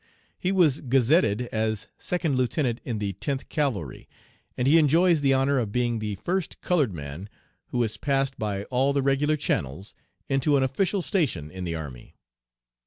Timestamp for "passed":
7.97-8.39